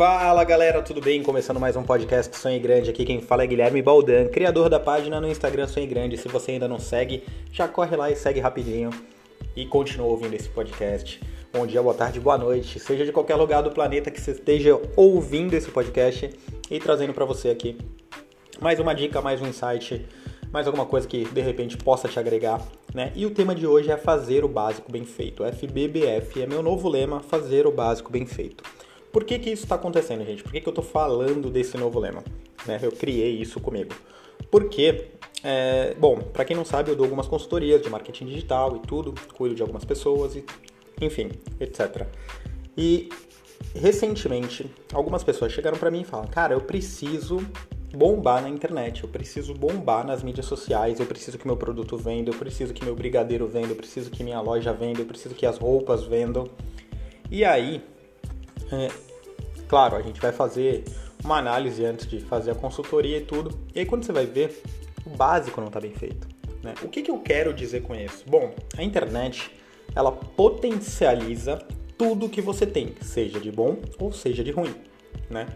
[0.00, 1.22] Fala galera, tudo bem?
[1.22, 2.88] Começando mais um podcast Sonho Grande.
[2.88, 6.16] Aqui quem fala é Guilherme Baldan, criador da página no Instagram Sonho Grande.
[6.16, 8.88] Se você ainda não segue, já corre lá e segue rapidinho
[9.54, 11.20] e continua ouvindo esse podcast.
[11.52, 14.80] Bom dia, boa tarde, boa noite, seja de qualquer lugar do planeta que você esteja
[14.96, 16.30] ouvindo esse podcast
[16.70, 17.76] e trazendo para você aqui
[18.58, 20.06] mais uma dica, mais um insight,
[20.50, 23.12] mais alguma coisa que de repente possa te agregar, né?
[23.14, 25.44] E o tema de hoje é fazer o básico bem feito.
[25.44, 28.64] FBBF é meu novo lema, fazer o básico bem feito.
[29.12, 30.42] Por que, que isso está acontecendo, gente?
[30.42, 32.22] Por que, que eu estou falando desse novo lema?
[32.66, 32.78] Né?
[32.82, 33.94] Eu criei isso comigo.
[34.50, 35.08] Porque,
[35.42, 39.14] é, bom, para quem não sabe, eu dou algumas consultorias de marketing digital e tudo,
[39.34, 40.44] cuido de algumas pessoas, e,
[41.00, 42.06] enfim, etc.
[42.76, 43.08] E
[43.74, 47.38] recentemente, algumas pessoas chegaram para mim e falaram: Cara, eu preciso
[47.92, 52.30] bombar na internet, eu preciso bombar nas mídias sociais, eu preciso que meu produto venda,
[52.30, 55.44] eu preciso que meu brigadeiro venda, eu preciso que minha loja venda, eu preciso que
[55.44, 56.48] as roupas vendam.
[57.30, 57.82] E aí,
[58.72, 58.88] é,
[59.68, 60.84] claro, a gente vai fazer
[61.24, 63.58] uma análise antes de fazer a consultoria e tudo.
[63.74, 64.62] E aí quando você vai ver,
[65.04, 66.28] o básico não está bem feito.
[66.62, 66.74] Né?
[66.82, 68.24] O que, que eu quero dizer com isso?
[68.26, 69.50] Bom, a internet
[69.94, 71.58] ela potencializa
[71.98, 74.74] tudo que você tem, seja de bom ou seja de ruim,
[75.28, 75.46] né?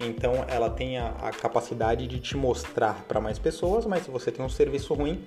[0.00, 4.30] Então ela tem a, a capacidade de te mostrar para mais pessoas, mas se você
[4.30, 5.22] tem um serviço ruim,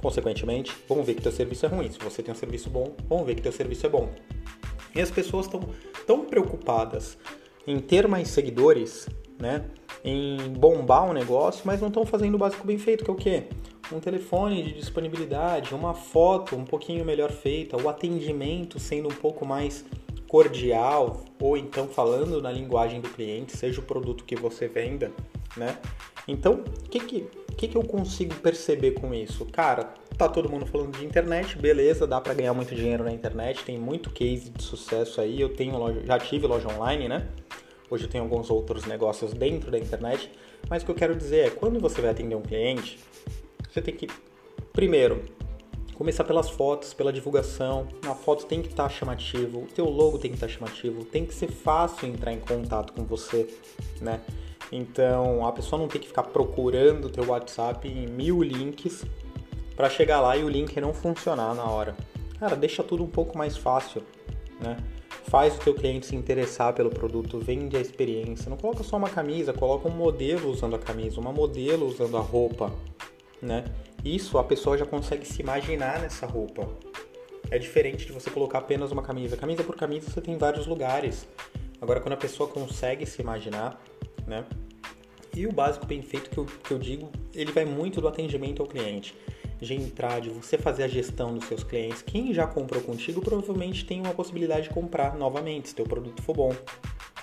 [0.00, 1.90] consequentemente, vão ver que teu serviço é ruim.
[1.90, 4.08] Se você tem um serviço bom, vão ver que teu serviço é bom.
[4.94, 5.60] E as pessoas estão
[6.06, 7.18] tão preocupadas
[7.66, 9.64] em ter mais seguidores, né?
[10.04, 13.16] Em bombar um negócio, mas não estão fazendo o básico bem feito, que é o
[13.16, 13.44] quê?
[13.92, 19.46] Um telefone de disponibilidade, uma foto um pouquinho melhor feita, o atendimento sendo um pouco
[19.46, 19.84] mais
[20.28, 25.12] cordial, ou então falando na linguagem do cliente, seja o produto que você venda,
[25.56, 25.78] né?
[26.26, 27.20] Então, o que, que,
[27.56, 29.44] que, que eu consigo perceber com isso?
[29.46, 33.64] Cara, Tá todo mundo falando de internet, beleza, dá para ganhar muito dinheiro na internet,
[33.64, 35.40] tem muito case de sucesso aí.
[35.40, 37.26] Eu tenho loja, já tive loja online, né?
[37.90, 40.30] Hoje eu tenho alguns outros negócios dentro da internet,
[40.70, 42.98] mas o que eu quero dizer é, quando você vai atender um cliente,
[43.68, 44.06] você tem que
[44.72, 45.24] primeiro
[45.94, 47.88] começar pelas fotos, pela divulgação.
[48.06, 51.04] A foto tem que estar tá chamativo, o teu logo tem que estar tá chamativo,
[51.04, 53.52] tem que ser fácil entrar em contato com você,
[54.00, 54.20] né?
[54.70, 59.04] Então a pessoa não tem que ficar procurando o teu WhatsApp em mil links
[59.76, 61.96] para chegar lá e o link não funcionar na hora.
[62.38, 64.02] Cara, deixa tudo um pouco mais fácil,
[64.60, 64.76] né?
[65.24, 68.50] Faz o teu cliente se interessar pelo produto, vende a experiência.
[68.50, 72.20] Não coloca só uma camisa, coloca um modelo usando a camisa, uma modelo usando a
[72.20, 72.72] roupa,
[73.40, 73.64] né?
[74.04, 76.68] Isso a pessoa já consegue se imaginar nessa roupa.
[77.50, 79.36] É diferente de você colocar apenas uma camisa.
[79.36, 81.26] Camisa por camisa você tem vários lugares.
[81.80, 83.82] Agora, quando a pessoa consegue se imaginar,
[84.26, 84.44] né?
[85.34, 88.62] E o básico bem feito que eu, que eu digo, ele vai muito do atendimento
[88.62, 89.16] ao cliente
[89.64, 92.02] de entrar, de você fazer a gestão dos seus clientes.
[92.02, 96.34] Quem já comprou contigo provavelmente tem uma possibilidade de comprar novamente se teu produto for
[96.34, 96.52] bom,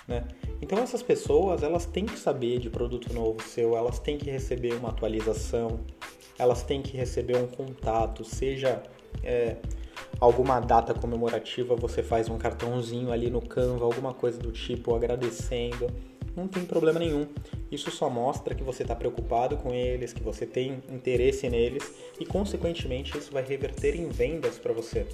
[0.07, 0.27] né?
[0.61, 4.73] Então essas pessoas, elas têm que saber de produto novo seu, elas têm que receber
[4.73, 5.79] uma atualização,
[6.37, 8.81] elas têm que receber um contato, seja
[9.23, 9.57] é,
[10.19, 15.87] alguma data comemorativa, você faz um cartãozinho ali no Canva, alguma coisa do tipo agradecendo
[16.35, 17.27] não tem problema nenhum.
[17.71, 22.25] Isso só mostra que você está preocupado com eles, que você tem interesse neles e,
[22.25, 25.07] consequentemente, isso vai reverter em vendas para você.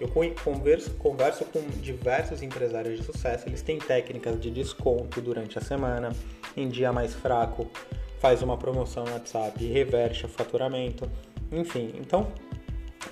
[0.00, 0.08] Eu
[0.42, 6.10] converso, converso com diversos empresários de sucesso, eles têm técnicas de desconto durante a semana,
[6.56, 7.70] em dia mais fraco,
[8.18, 11.08] faz uma promoção no WhatsApp e reverte o faturamento.
[11.52, 12.26] Enfim, então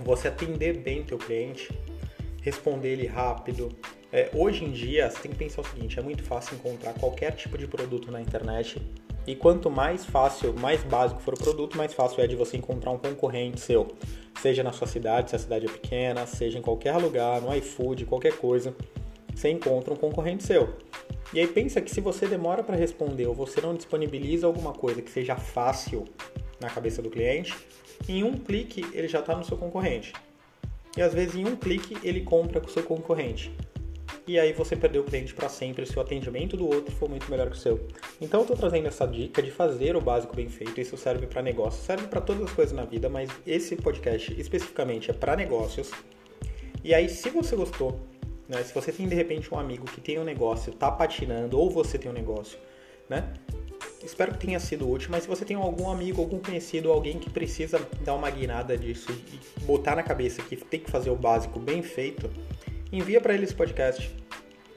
[0.00, 1.70] você atender bem teu cliente,
[2.40, 3.68] responder ele rápido,
[4.12, 7.32] é, hoje em dia, você tem que pensar o seguinte: é muito fácil encontrar qualquer
[7.32, 8.80] tipo de produto na internet.
[9.26, 12.90] E quanto mais fácil, mais básico for o produto, mais fácil é de você encontrar
[12.90, 13.88] um concorrente seu.
[14.40, 18.04] Seja na sua cidade, se a cidade é pequena, seja em qualquer lugar, no iFood,
[18.04, 18.74] qualquer coisa,
[19.32, 20.76] você encontra um concorrente seu.
[21.32, 25.00] E aí pensa que se você demora para responder ou você não disponibiliza alguma coisa
[25.00, 26.04] que seja fácil
[26.60, 27.54] na cabeça do cliente,
[28.08, 30.12] em um clique ele já está no seu concorrente.
[30.96, 33.52] E às vezes em um clique ele compra com o seu concorrente
[34.26, 37.28] e aí você perdeu o cliente para sempre se o atendimento do outro for muito
[37.30, 37.88] melhor que o seu.
[38.20, 40.80] Então eu estou trazendo essa dica de fazer o básico bem feito.
[40.80, 45.10] Isso serve para negócios, serve para todas as coisas na vida, mas esse podcast especificamente
[45.10, 45.90] é para negócios.
[46.84, 48.00] E aí, se você gostou,
[48.48, 51.70] né, se você tem de repente um amigo que tem um negócio, tá patinando, ou
[51.70, 52.58] você tem um negócio,
[53.08, 53.32] né?
[54.04, 57.30] Espero que tenha sido útil, mas se você tem algum amigo, algum conhecido, alguém que
[57.30, 61.60] precisa dar uma guinada disso e botar na cabeça que tem que fazer o básico
[61.60, 62.28] bem feito,
[62.92, 64.14] envia para ele esse podcast.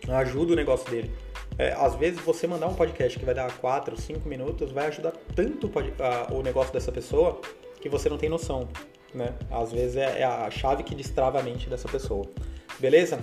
[0.08, 1.12] Ajuda o negócio dele.
[1.58, 5.14] É, às vezes você mandar um podcast que vai dar 4, 5 minutos vai ajudar
[5.36, 5.72] tanto
[6.32, 7.40] o negócio dessa pessoa
[7.80, 8.68] que você não tem noção.
[9.14, 9.34] Né?
[9.50, 12.26] Às vezes é, é a chave que destrava a mente dessa pessoa.
[12.80, 13.20] Beleza?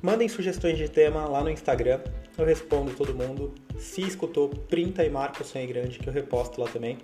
[0.00, 2.00] Mandem sugestões de tema lá no Instagram,
[2.36, 3.54] eu respondo todo mundo.
[3.78, 6.98] Se escutou, printa e marca o Sonho Grande, que eu reposto lá também.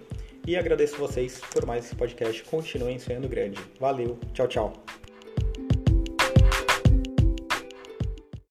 [0.47, 2.43] E agradeço vocês por mais esse podcast.
[2.45, 3.61] Continuem sonhando grande.
[3.79, 4.73] Valeu, tchau, tchau.